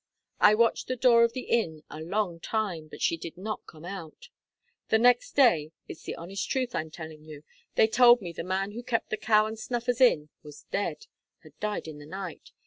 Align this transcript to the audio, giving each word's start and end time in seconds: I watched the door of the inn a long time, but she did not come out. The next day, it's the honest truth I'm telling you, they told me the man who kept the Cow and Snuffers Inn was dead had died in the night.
I 0.39 0.55
watched 0.55 0.87
the 0.87 0.95
door 0.95 1.23
of 1.23 1.33
the 1.33 1.43
inn 1.43 1.83
a 1.91 1.99
long 2.01 2.39
time, 2.39 2.87
but 2.87 3.03
she 3.03 3.17
did 3.17 3.37
not 3.37 3.67
come 3.67 3.85
out. 3.85 4.29
The 4.89 4.97
next 4.97 5.33
day, 5.35 5.73
it's 5.87 6.01
the 6.01 6.15
honest 6.15 6.49
truth 6.49 6.73
I'm 6.73 6.89
telling 6.89 7.23
you, 7.23 7.43
they 7.75 7.85
told 7.87 8.19
me 8.19 8.31
the 8.33 8.43
man 8.43 8.71
who 8.71 8.81
kept 8.81 9.11
the 9.11 9.17
Cow 9.17 9.45
and 9.45 9.59
Snuffers 9.59 10.01
Inn 10.01 10.29
was 10.41 10.65
dead 10.71 11.05
had 11.43 11.59
died 11.59 11.87
in 11.87 11.99
the 11.99 12.07
night. 12.07 12.51